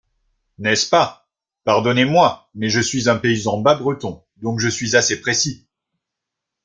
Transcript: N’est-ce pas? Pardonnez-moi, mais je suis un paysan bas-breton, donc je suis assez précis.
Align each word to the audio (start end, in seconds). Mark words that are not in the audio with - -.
N’est-ce 0.57 0.89
pas? 0.89 1.29
Pardonnez-moi, 1.63 2.49
mais 2.55 2.69
je 2.69 2.79
suis 2.81 3.07
un 3.07 3.17
paysan 3.19 3.59
bas-breton, 3.61 4.23
donc 4.37 4.59
je 4.59 4.67
suis 4.67 4.95
assez 4.95 5.21
précis. 5.21 5.67